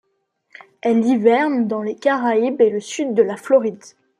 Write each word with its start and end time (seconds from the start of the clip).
Elle 0.81 1.05
hiverne 1.05 1.67
dans 1.67 1.83
les 1.83 1.95
Caraïbes 1.95 2.59
et 2.59 2.71
le 2.71 2.79
sud 2.79 3.13
de 3.13 3.21
la 3.21 3.37
Floride. 3.37 3.83